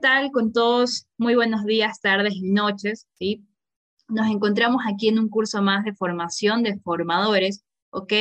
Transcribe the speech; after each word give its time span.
tal 0.00 0.30
con 0.30 0.52
todos? 0.52 1.06
Muy 1.16 1.34
buenos 1.34 1.64
días, 1.64 2.00
tardes 2.00 2.34
y 2.34 2.50
noches, 2.52 3.08
¿sí? 3.18 3.46
Nos 4.08 4.28
encontramos 4.28 4.82
aquí 4.86 5.08
en 5.08 5.18
un 5.18 5.28
curso 5.28 5.62
más 5.62 5.84
de 5.84 5.94
formación 5.94 6.62
de 6.62 6.78
formadores, 6.80 7.64
¿ok? 7.90 8.12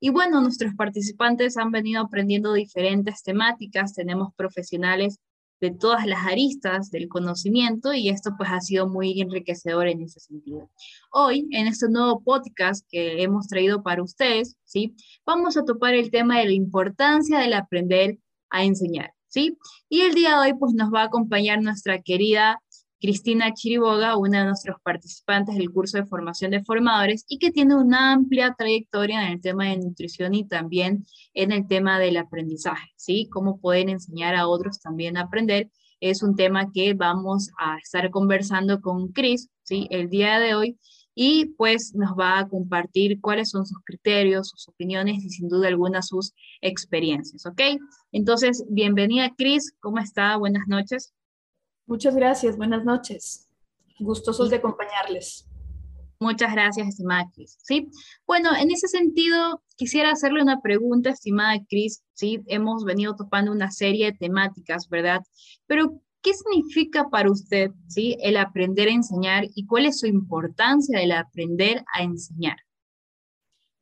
Y 0.00 0.10
bueno, 0.10 0.40
nuestros 0.40 0.74
participantes 0.74 1.56
han 1.56 1.70
venido 1.70 2.02
aprendiendo 2.02 2.52
diferentes 2.52 3.22
temáticas, 3.22 3.94
tenemos 3.94 4.34
profesionales 4.34 5.18
de 5.60 5.70
todas 5.70 6.06
las 6.06 6.26
aristas 6.26 6.90
del 6.90 7.08
conocimiento 7.08 7.94
y 7.94 8.08
esto 8.08 8.32
pues 8.36 8.50
ha 8.50 8.60
sido 8.60 8.88
muy 8.88 9.20
enriquecedor 9.20 9.86
en 9.86 10.02
ese 10.02 10.20
sentido. 10.20 10.70
Hoy, 11.12 11.46
en 11.52 11.66
este 11.66 11.88
nuevo 11.88 12.20
podcast 12.22 12.84
que 12.90 13.22
hemos 13.22 13.46
traído 13.46 13.82
para 13.82 14.02
ustedes, 14.02 14.56
¿sí? 14.64 14.94
Vamos 15.24 15.56
a 15.56 15.64
topar 15.64 15.94
el 15.94 16.10
tema 16.10 16.40
de 16.40 16.46
la 16.46 16.52
importancia 16.52 17.38
del 17.38 17.54
aprender 17.54 18.18
a 18.50 18.64
enseñar, 18.64 19.15
Y 19.88 20.00
el 20.00 20.14
día 20.14 20.30
de 20.30 20.36
hoy 20.36 20.54
pues 20.58 20.72
nos 20.72 20.92
va 20.92 21.02
a 21.02 21.06
acompañar 21.06 21.60
nuestra 21.62 22.00
querida 22.00 22.62
Cristina 22.98 23.52
Chiriboga, 23.52 24.16
una 24.16 24.40
de 24.40 24.46
nuestros 24.46 24.76
participantes 24.82 25.56
del 25.56 25.70
curso 25.70 25.98
de 25.98 26.06
formación 26.06 26.52
de 26.52 26.64
formadores 26.64 27.26
y 27.28 27.38
que 27.38 27.50
tiene 27.50 27.74
una 27.74 28.14
amplia 28.14 28.54
trayectoria 28.56 29.26
en 29.26 29.32
el 29.34 29.40
tema 29.42 29.66
de 29.66 29.76
nutrición 29.76 30.34
y 30.34 30.48
también 30.48 31.04
en 31.34 31.52
el 31.52 31.66
tema 31.68 31.98
del 31.98 32.16
aprendizaje, 32.16 32.88
¿sí? 32.96 33.28
Cómo 33.30 33.60
pueden 33.60 33.90
enseñar 33.90 34.34
a 34.34 34.48
otros 34.48 34.80
también 34.80 35.18
a 35.18 35.22
aprender. 35.22 35.70
Es 36.00 36.22
un 36.22 36.34
tema 36.34 36.72
que 36.72 36.94
vamos 36.94 37.50
a 37.58 37.76
estar 37.76 38.10
conversando 38.10 38.80
con 38.80 39.08
Cris, 39.12 39.50
¿sí? 39.62 39.86
El 39.90 40.08
día 40.08 40.38
de 40.38 40.54
hoy 40.54 40.78
y 41.18 41.46
pues 41.56 41.94
nos 41.94 42.10
va 42.10 42.38
a 42.38 42.48
compartir 42.48 43.22
cuáles 43.22 43.48
son 43.48 43.64
sus 43.66 43.78
criterios, 43.84 44.50
sus 44.50 44.68
opiniones 44.68 45.24
y 45.24 45.30
sin 45.30 45.48
duda 45.48 45.68
alguna 45.68 46.02
sus 46.02 46.34
experiencias, 46.60 47.46
¿ok? 47.46 47.60
Entonces, 48.12 48.66
bienvenida 48.68 49.32
Cris, 49.34 49.74
¿cómo 49.80 49.98
está? 49.98 50.36
Buenas 50.36 50.68
noches. 50.68 51.14
Muchas 51.86 52.14
gracias, 52.14 52.58
buenas 52.58 52.84
noches. 52.84 53.48
Gustosos 53.98 54.50
de 54.50 54.56
acompañarles. 54.56 55.48
Muchas 56.20 56.52
gracias, 56.52 56.88
estimada 56.88 57.30
Cris. 57.34 57.58
¿sí? 57.62 57.88
Bueno, 58.26 58.50
en 58.54 58.70
ese 58.70 58.86
sentido, 58.86 59.62
quisiera 59.76 60.10
hacerle 60.10 60.42
una 60.42 60.60
pregunta, 60.60 61.10
estimada 61.10 61.58
Cris. 61.66 62.02
¿sí? 62.12 62.42
Hemos 62.46 62.84
venido 62.84 63.16
topando 63.16 63.52
una 63.52 63.70
serie 63.70 64.06
de 64.06 64.18
temáticas, 64.18 64.88
¿verdad? 64.90 65.22
Pero, 65.66 66.00
¿qué 66.26 66.34
significa 66.34 67.08
para 67.08 67.30
usted 67.30 67.70
¿sí? 67.86 68.16
el 68.20 68.36
aprender 68.36 68.88
a 68.88 68.94
enseñar 68.94 69.44
y 69.54 69.64
cuál 69.64 69.86
es 69.86 70.00
su 70.00 70.08
importancia 70.08 70.98
del 70.98 71.12
aprender 71.12 71.84
a 71.94 72.02
enseñar? 72.02 72.56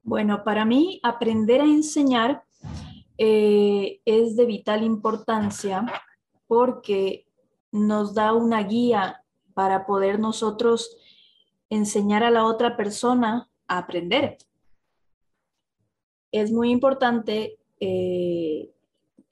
Bueno, 0.03 0.45
para 0.45 0.67
mí, 0.67 1.01
aprender 1.03 1.63
a 1.63 1.65
enseñar 1.65 2.45
eh, 3.17 4.03
es 4.05 4.37
de 4.37 4.45
vital 4.45 4.85
importancia 4.85 5.87
porque 6.47 7.27
nos 7.73 8.13
da 8.13 8.35
una 8.35 8.63
guía 8.63 9.25
para 9.55 9.87
poder 9.87 10.19
nosotros 10.19 10.99
enseñar 11.71 12.25
a 12.25 12.31
la 12.31 12.45
otra 12.45 12.77
persona 12.77 13.49
a 13.69 13.79
aprender. 13.79 14.37
Es 16.31 16.53
muy 16.53 16.71
importante 16.71 17.59
eh, 17.81 18.74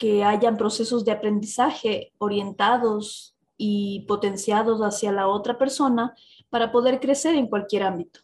que 0.02 0.24
hayan 0.24 0.56
procesos 0.56 1.04
de 1.04 1.12
aprendizaje 1.12 2.12
orientados 2.18 3.36
y 3.56 4.04
potenciados 4.08 4.80
hacia 4.80 5.12
la 5.12 5.28
otra 5.28 5.56
persona 5.58 6.12
para 6.50 6.72
poder 6.72 6.98
crecer 6.98 7.36
en 7.36 7.46
cualquier 7.46 7.84
ámbito. 7.84 8.18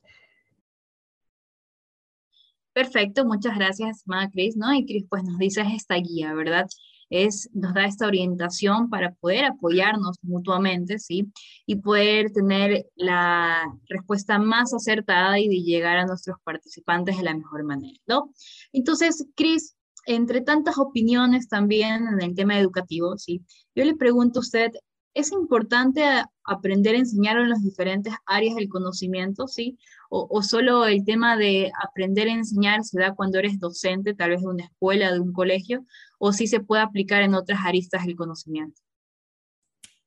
Perfecto, 2.72 3.24
muchas 3.24 3.56
gracias, 3.56 3.98
estimada 3.98 4.28
Cris, 4.28 4.56
¿no? 4.56 4.74
Y 4.74 4.84
Cris, 4.86 5.05
pues 5.08 5.22
nos 5.22 5.38
dices 5.38 5.68
esta 5.72 5.94
guía, 5.94 6.34
¿verdad? 6.34 6.67
es, 7.11 7.48
nos 7.55 7.74
da 7.74 7.84
esta 7.84 8.06
orientación 8.06 8.90
para 8.90 9.12
poder 9.14 9.46
apoyarnos 9.46 10.17
mutuamente, 10.22 10.98
¿sí? 10.98 11.30
Y 11.67 11.77
poder 11.77 12.33
tener 12.33 12.86
la 12.96 13.62
respuesta 13.88 14.38
más 14.38 14.74
acertada 14.74 15.38
y 15.38 15.48
de 15.48 15.62
llegar 15.62 15.98
a 15.98 16.06
nuestros 16.06 16.38
participantes 16.44 17.17
de 17.17 17.22
la 17.22 17.34
mejor 17.34 17.64
manera, 17.64 17.98
¿no? 18.06 18.33
Entonces, 18.72 19.27
Cris, 19.34 19.77
entre 20.08 20.41
tantas 20.41 20.79
opiniones 20.79 21.48
también 21.48 22.07
en 22.08 22.23
el 22.23 22.35
tema 22.35 22.58
educativo, 22.58 23.19
¿sí? 23.19 23.42
Yo 23.74 23.85
le 23.85 23.95
pregunto 23.95 24.39
a 24.39 24.41
usted, 24.41 24.73
¿es 25.13 25.33
importante 25.33 26.02
aprender 26.45 26.95
a 26.95 26.98
enseñar 26.98 27.36
en 27.36 27.51
las 27.51 27.63
diferentes 27.63 28.14
áreas 28.24 28.57
del 28.57 28.70
conocimiento, 28.70 29.47
¿sí? 29.47 29.79
O, 30.08 30.42
solo 30.42 30.86
el 30.86 31.05
tema 31.05 31.36
de 31.36 31.70
aprender 31.86 32.27
a 32.29 32.33
enseñar 32.33 32.83
se 32.85 32.98
da 32.98 33.14
cuando 33.14 33.39
eres 33.39 33.61
docente, 33.61 34.14
tal 34.14 34.30
vez 34.30 34.41
de 34.41 34.47
una 34.47 34.64
escuela, 34.64 35.13
de 35.13 35.20
un 35.20 35.35
colegio, 35.35 35.85
o 36.18 36.33
si 36.33 36.47
se 36.47 36.61
puede 36.61 36.80
aplicar 36.80 37.23
en 37.23 37.35
otras 37.35 37.61
aristas 37.67 38.07
del 38.07 38.17
conocimiento? 38.17 38.80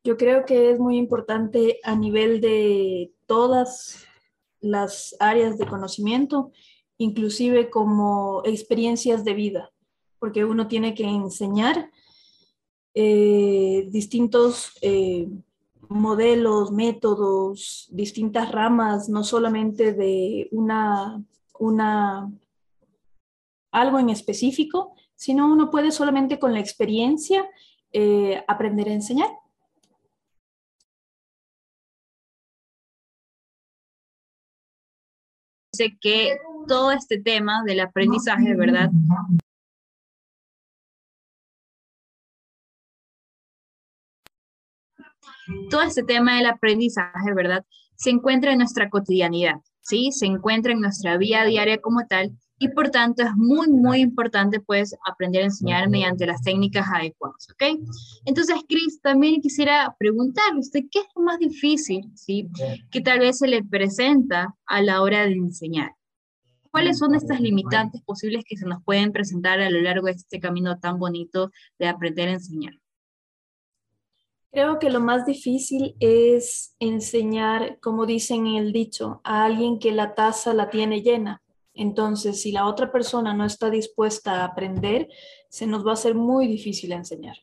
Yo 0.03 0.17
creo 0.17 0.45
que 0.45 0.71
es 0.71 0.79
muy 0.79 0.97
importante 0.97 1.79
a 1.83 1.95
nivel 1.95 2.41
de 2.41 3.13
todas 3.27 4.03
las 4.61 5.15
áreas 5.19 5.59
de 5.59 5.67
conocimiento, 5.67 6.51
inclusive 6.97 7.69
como 7.69 8.41
experiencias 8.45 9.23
de 9.23 9.35
vida, 9.35 9.71
porque 10.21 10.45
uno 10.45 10.67
tiene 10.67 10.93
que 10.93 11.03
enseñar 11.03 11.89
eh, 12.93 13.87
distintos 13.89 14.77
eh, 14.83 15.27
modelos, 15.89 16.71
métodos, 16.71 17.87
distintas 17.91 18.51
ramas, 18.51 19.09
no 19.09 19.23
solamente 19.23 19.93
de 19.93 20.47
una, 20.51 21.23
una, 21.57 22.31
algo 23.71 23.97
en 23.97 24.11
específico, 24.11 24.93
sino 25.15 25.51
uno 25.51 25.71
puede 25.71 25.91
solamente 25.91 26.37
con 26.37 26.53
la 26.53 26.59
experiencia 26.59 27.49
eh, 27.91 28.43
aprender 28.47 28.89
a 28.89 28.93
enseñar. 28.93 29.29
Sé 35.73 35.97
que 35.99 36.37
todo 36.67 36.91
este 36.91 37.19
tema 37.19 37.63
del 37.63 37.79
aprendizaje, 37.79 38.53
¿verdad? 38.55 38.91
Todo 45.69 45.81
este 45.81 46.03
tema 46.03 46.37
del 46.37 46.47
aprendizaje, 46.47 47.33
¿verdad? 47.35 47.65
Se 47.95 48.09
encuentra 48.09 48.51
en 48.51 48.59
nuestra 48.59 48.89
cotidianidad, 48.89 49.55
¿sí? 49.81 50.11
Se 50.11 50.25
encuentra 50.25 50.73
en 50.73 50.81
nuestra 50.81 51.17
vida 51.17 51.45
diaria 51.45 51.79
como 51.79 52.05
tal 52.07 52.31
y 52.61 52.67
por 52.69 52.91
tanto 52.91 53.23
es 53.23 53.35
muy, 53.35 53.67
muy 53.69 54.01
importante 54.01 54.59
pues 54.59 54.95
aprender 55.07 55.41
a 55.41 55.45
enseñar 55.45 55.89
mediante 55.89 56.27
las 56.27 56.43
técnicas 56.43 56.85
adecuadas, 56.93 57.47
¿ok? 57.51 57.79
Entonces, 58.25 58.55
Chris, 58.69 59.01
también 59.01 59.41
quisiera 59.41 59.95
preguntarle 59.97 60.59
usted, 60.59 60.81
¿qué 60.91 60.99
es 60.99 61.07
lo 61.15 61.23
más 61.23 61.39
difícil, 61.39 62.11
sí, 62.13 62.47
que 62.91 63.01
tal 63.01 63.17
vez 63.17 63.39
se 63.39 63.47
le 63.47 63.63
presenta 63.63 64.55
a 64.67 64.81
la 64.83 65.01
hora 65.01 65.25
de 65.25 65.33
enseñar? 65.33 65.95
¿Cuáles 66.69 66.99
son 66.99 67.15
estas 67.15 67.41
limitantes 67.41 68.03
posibles 68.03 68.45
que 68.47 68.55
se 68.55 68.67
nos 68.67 68.83
pueden 68.83 69.11
presentar 69.11 69.59
a 69.59 69.69
lo 69.71 69.81
largo 69.81 70.05
de 70.05 70.13
este 70.13 70.39
camino 70.39 70.79
tan 70.79 70.99
bonito 70.99 71.49
de 71.79 71.87
aprender 71.87 72.29
a 72.29 72.33
enseñar? 72.33 72.73
Creo 74.51 74.79
que 74.79 74.89
lo 74.89 74.99
más 74.99 75.25
difícil 75.25 75.95
es 75.99 76.75
enseñar, 76.79 77.79
como 77.79 78.05
dicen 78.05 78.47
en 78.47 78.55
el 78.55 78.73
dicho, 78.73 79.21
a 79.23 79.45
alguien 79.45 79.79
que 79.79 79.91
la 79.91 80.13
taza 80.13 80.53
la 80.53 80.69
tiene 80.69 81.01
llena. 81.01 81.41
Entonces, 81.73 82.41
si 82.41 82.51
la 82.51 82.65
otra 82.65 82.91
persona 82.91 83.33
no 83.33 83.45
está 83.45 83.69
dispuesta 83.69 84.41
a 84.41 84.45
aprender, 84.45 85.07
se 85.49 85.67
nos 85.67 85.87
va 85.87 85.93
a 85.93 85.95
ser 85.95 86.15
muy 86.15 86.47
difícil 86.47 86.91
enseñar. 86.91 87.37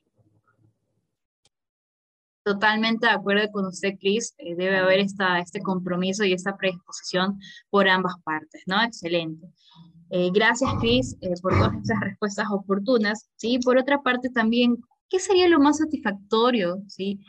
Totalmente 2.44 3.06
de 3.06 3.12
acuerdo 3.12 3.50
con 3.52 3.66
usted, 3.66 3.94
Cris. 3.98 4.34
Eh, 4.38 4.54
debe 4.54 4.76
haber 4.76 5.00
esta, 5.00 5.38
este 5.38 5.60
compromiso 5.60 6.24
y 6.24 6.32
esta 6.32 6.56
predisposición 6.56 7.38
por 7.70 7.88
ambas 7.88 8.14
partes, 8.22 8.62
¿no? 8.66 8.82
Excelente. 8.82 9.46
Eh, 10.10 10.30
gracias, 10.32 10.72
Cris, 10.80 11.16
eh, 11.20 11.34
por 11.42 11.52
todas 11.52 11.74
estas 11.74 12.00
respuestas 12.00 12.46
oportunas. 12.50 13.28
¿sí? 13.36 13.58
Por 13.58 13.76
otra 13.76 14.00
parte, 14.02 14.30
también, 14.30 14.78
¿qué 15.08 15.18
sería 15.18 15.48
lo 15.48 15.58
más 15.60 15.78
satisfactorio 15.78 16.82
¿sí? 16.88 17.20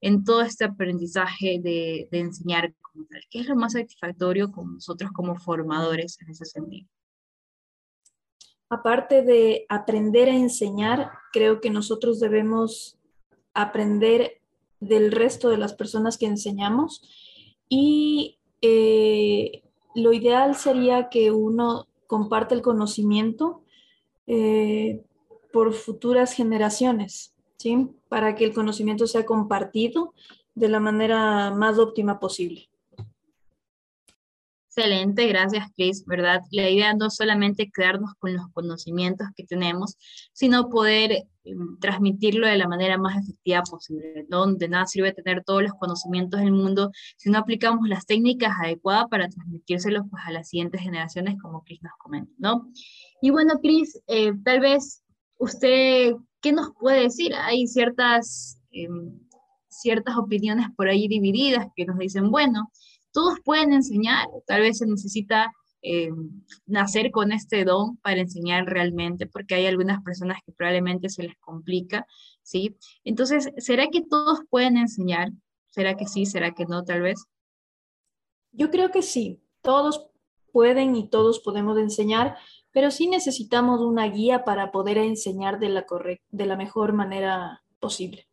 en 0.00 0.24
todo 0.24 0.42
este 0.42 0.64
aprendizaje 0.64 1.60
de, 1.62 2.08
de 2.10 2.20
enseñar 2.20 2.74
¿Qué 3.30 3.40
es 3.40 3.48
lo 3.48 3.56
más 3.56 3.72
satisfactorio 3.72 4.52
con 4.52 4.74
nosotros 4.74 5.10
como 5.12 5.36
formadores 5.36 6.18
en 6.20 6.30
ese 6.30 6.44
sentido? 6.44 6.88
Aparte 8.68 9.22
de 9.22 9.66
aprender 9.68 10.28
a 10.28 10.36
enseñar, 10.36 11.10
creo 11.32 11.60
que 11.60 11.70
nosotros 11.70 12.20
debemos 12.20 12.98
aprender 13.52 14.40
del 14.80 15.12
resto 15.12 15.48
de 15.48 15.58
las 15.58 15.74
personas 15.74 16.18
que 16.18 16.26
enseñamos 16.26 17.02
y 17.68 18.38
eh, 18.62 19.62
lo 19.94 20.12
ideal 20.12 20.54
sería 20.56 21.08
que 21.08 21.30
uno 21.30 21.86
comparte 22.06 22.54
el 22.54 22.62
conocimiento 22.62 23.62
eh, 24.26 25.04
por 25.54 25.72
futuras 25.72 26.32
generaciones, 26.34 27.32
¿sí? 27.58 27.88
Para 28.08 28.34
que 28.34 28.44
el 28.44 28.52
conocimiento 28.52 29.06
sea 29.06 29.24
compartido 29.24 30.12
de 30.56 30.68
la 30.68 30.80
manera 30.80 31.52
más 31.52 31.78
óptima 31.78 32.18
posible. 32.18 32.68
Excelente, 34.66 35.28
gracias 35.28 35.68
Chris, 35.76 36.04
¿verdad? 36.06 36.40
La 36.50 36.68
idea 36.68 36.92
no 36.94 37.08
solamente 37.08 37.70
quedarnos 37.72 38.14
con 38.18 38.34
los 38.34 38.48
conocimientos 38.52 39.28
que 39.36 39.44
tenemos, 39.44 39.96
sino 40.32 40.68
poder 40.68 41.28
em, 41.44 41.78
transmitirlo 41.78 42.48
de 42.48 42.58
la 42.58 42.66
manera 42.66 42.98
más 42.98 43.16
efectiva 43.22 43.62
posible, 43.62 44.26
donde 44.28 44.68
nada 44.68 44.86
sirve 44.86 45.12
tener 45.12 45.44
todos 45.44 45.62
los 45.62 45.74
conocimientos 45.74 46.40
del 46.40 46.50
mundo 46.50 46.90
si 47.16 47.30
no 47.30 47.38
aplicamos 47.38 47.88
las 47.88 48.06
técnicas 48.06 48.54
adecuadas 48.60 49.04
para 49.08 49.28
transmitírselos 49.28 50.02
pues, 50.10 50.24
a 50.26 50.32
las 50.32 50.48
siguientes 50.48 50.80
generaciones, 50.80 51.40
como 51.40 51.62
Chris 51.62 51.80
nos 51.80 51.92
comenta, 51.96 52.32
¿no? 52.38 52.72
Y 53.22 53.30
bueno, 53.30 53.60
Chris, 53.62 54.02
eh, 54.08 54.32
tal 54.44 54.58
vez 54.58 55.03
usted, 55.38 56.14
¿qué 56.40 56.52
nos 56.52 56.70
puede 56.78 57.02
decir? 57.02 57.34
Hay 57.34 57.66
ciertas, 57.66 58.60
em, 58.70 59.18
ciertas 59.68 60.16
opiniones 60.16 60.66
por 60.76 60.88
ahí 60.88 61.08
divididas 61.08 61.66
que 61.76 61.84
nos 61.84 61.98
dicen, 61.98 62.30
bueno, 62.30 62.70
todos 63.12 63.38
pueden 63.44 63.72
enseñar, 63.72 64.26
tal 64.46 64.62
vez 64.62 64.78
se 64.78 64.86
necesita 64.86 65.52
eh, 65.86 66.10
nacer 66.64 67.10
con 67.10 67.30
este 67.30 67.64
don 67.64 67.98
para 67.98 68.20
enseñar 68.20 68.64
realmente, 68.64 69.26
porque 69.26 69.54
hay 69.54 69.66
algunas 69.66 70.02
personas 70.02 70.38
que 70.44 70.52
probablemente 70.52 71.10
se 71.10 71.24
les 71.24 71.36
complica, 71.40 72.06
¿sí? 72.42 72.74
Entonces, 73.04 73.50
¿será 73.58 73.88
que 73.88 74.00
todos 74.00 74.40
pueden 74.48 74.78
enseñar? 74.78 75.30
¿Será 75.68 75.94
que 75.94 76.06
sí? 76.06 76.24
¿Será 76.24 76.54
que 76.54 76.64
no, 76.64 76.84
tal 76.84 77.02
vez? 77.02 77.26
Yo 78.52 78.70
creo 78.70 78.90
que 78.90 79.02
sí, 79.02 79.42
todos 79.60 80.08
pueden 80.52 80.96
y 80.96 81.10
todos 81.10 81.40
podemos 81.40 81.76
enseñar, 81.76 82.38
pero 82.74 82.90
sí 82.90 83.06
necesitamos 83.06 83.80
una 83.80 84.08
guía 84.08 84.42
para 84.42 84.72
poder 84.72 84.98
enseñar 84.98 85.60
de 85.60 85.68
la, 85.68 85.86
de 86.30 86.46
la 86.46 86.56
mejor 86.56 86.92
manera 86.92 87.62
posible. 87.78 88.26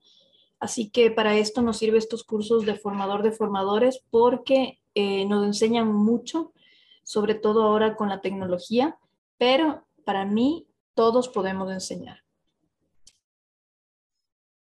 Así 0.60 0.90
que 0.90 1.12
para 1.12 1.38
esto 1.38 1.62
nos 1.62 1.78
sirven 1.78 2.00
estos 2.00 2.24
cursos 2.24 2.66
de 2.66 2.74
formador 2.74 3.22
de 3.22 3.32
formadores 3.32 4.04
porque 4.10 4.80
eh, 4.96 5.26
nos 5.28 5.46
enseñan 5.46 5.94
mucho, 5.94 6.54
sobre 7.04 7.36
todo 7.36 7.62
ahora 7.62 7.96
con 7.96 8.10
la 8.10 8.22
tecnología, 8.22 8.98
pero 9.38 9.86
para 10.06 10.26
mí 10.26 10.66
todos 10.96 11.30
podemos 11.30 11.72
enseñar. 11.72 12.24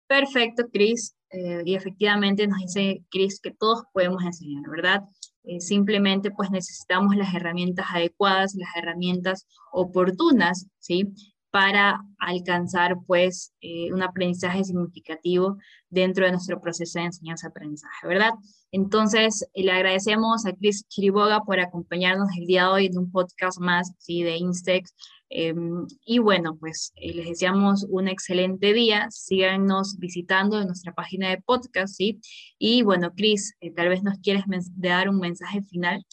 Perfecto, 0.07 0.63
Cris. 0.73 1.15
Eh, 1.29 1.61
y 1.65 1.75
efectivamente 1.75 2.47
nos 2.47 2.59
dice 2.59 3.03
Cris 3.11 3.39
que 3.39 3.51
todos 3.51 3.83
podemos 3.93 4.23
enseñar, 4.23 4.63
¿verdad? 4.71 5.03
Eh, 5.47 5.61
simplemente 5.61 6.29
pues 6.31 6.51
necesitamos 6.51 7.15
las 7.15 7.33
herramientas 7.33 7.87
adecuadas, 7.93 8.53
las 8.55 8.75
herramientas 8.75 9.47
oportunas, 9.71 10.67
¿sí? 10.79 11.13
para 11.49 12.01
alcanzar 12.19 12.97
pues 13.07 13.53
eh, 13.61 13.91
un 13.93 14.03
aprendizaje 14.03 14.63
significativo 14.63 15.57
dentro 15.89 16.25
de 16.25 16.31
nuestro 16.31 16.59
proceso 16.59 16.99
de 16.99 17.05
enseñanza-aprendizaje, 17.05 18.07
¿verdad? 18.07 18.31
Entonces, 18.71 19.47
le 19.55 19.71
agradecemos 19.71 20.45
a 20.45 20.53
Chris 20.53 20.85
Chiriboga 20.89 21.41
por 21.45 21.59
acompañarnos 21.59 22.27
el 22.37 22.45
día 22.45 22.63
de 22.63 22.69
hoy 22.69 22.85
en 22.87 22.97
un 22.97 23.11
podcast 23.11 23.59
más 23.59 23.91
¿sí? 23.97 24.23
de 24.23 24.37
Instex. 24.37 24.93
Em, 25.29 25.85
y 26.05 26.19
bueno, 26.19 26.57
pues 26.57 26.93
eh, 26.95 27.13
les 27.13 27.27
deseamos 27.29 27.85
un 27.89 28.07
excelente 28.07 28.73
día. 28.73 29.07
Síganos 29.09 29.97
visitando 29.97 30.59
en 30.59 30.67
nuestra 30.67 30.93
página 30.93 31.29
de 31.29 31.41
podcast, 31.41 31.95
¿sí? 31.95 32.19
Y 32.57 32.83
bueno, 32.83 33.11
Chris, 33.15 33.55
eh, 33.59 33.71
tal 33.71 33.89
vez 33.89 34.03
nos 34.03 34.19
quieres 34.19 34.43
dar 34.75 35.09
un 35.09 35.19
mensaje 35.19 35.61
final 35.61 36.05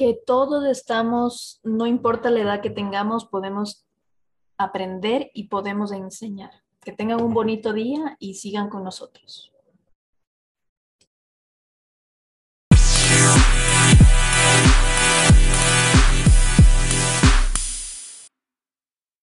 que 0.00 0.18
todos 0.26 0.64
estamos, 0.64 1.60
no 1.62 1.86
importa 1.86 2.30
la 2.30 2.40
edad 2.40 2.62
que 2.62 2.70
tengamos, 2.70 3.26
podemos 3.26 3.84
aprender 4.56 5.30
y 5.34 5.48
podemos 5.48 5.92
enseñar. 5.92 6.50
Que 6.80 6.90
tengan 6.90 7.22
un 7.22 7.34
bonito 7.34 7.74
día 7.74 8.16
y 8.18 8.36
sigan 8.36 8.70
con 8.70 8.82
nosotros. 8.82 9.52